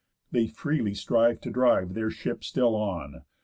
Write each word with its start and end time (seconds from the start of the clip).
They 0.31 0.47
freely 0.47 0.93
striv'd 0.95 1.43
to 1.43 1.51
drive 1.51 1.93
Their 1.93 2.09
ship 2.09 2.43
still 2.43 2.75
on. 2.75 3.21